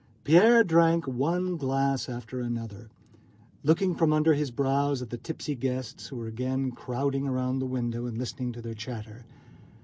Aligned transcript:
Pierre 0.23 0.63
drank 0.63 1.05
one 1.05 1.57
glass 1.57 2.09
after 2.09 2.39
another, 2.39 2.89
looking 3.61 3.93
from 3.93 4.11
under 4.11 4.33
his 4.33 4.49
brows 4.49 4.99
at 5.03 5.11
the 5.11 5.17
tipsy 5.19 5.53
guests 5.53 6.07
who 6.07 6.15
were 6.15 6.25
again 6.25 6.71
crowding 6.71 7.27
round 7.29 7.61
the 7.61 7.67
window, 7.67 8.07
and 8.07 8.17
listening 8.17 8.51
to 8.53 8.63
their 8.63 8.73
chatter. 8.73 9.25